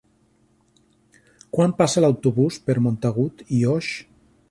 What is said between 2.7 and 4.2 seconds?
per Montagut i Oix?